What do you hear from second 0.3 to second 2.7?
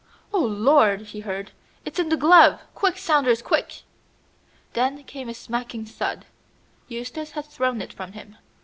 "Oh, Lord," he heard, "it's in the glove!